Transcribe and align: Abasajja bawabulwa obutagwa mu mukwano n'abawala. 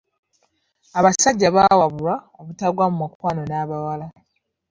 Abasajja 0.99 1.47
bawabulwa 1.55 2.13
obutagwa 2.39 2.85
mu 2.91 2.97
mukwano 3.01 3.41
n'abawala. 3.45 4.07